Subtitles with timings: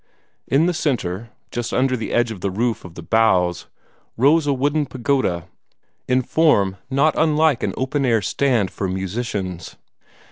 [0.47, 3.67] In the centre, just under the edge of the roof of boughs,
[4.17, 5.45] rose a wooden pagoda,
[6.07, 9.75] in form not unlike an open air stand for musicians.